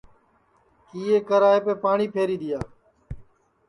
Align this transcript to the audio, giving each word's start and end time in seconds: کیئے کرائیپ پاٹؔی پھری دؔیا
کیئے 0.89 1.15
کرائیپ 1.27 1.65
پاٹؔی 1.83 2.07
پھری 2.13 2.35
دؔیا 2.41 2.59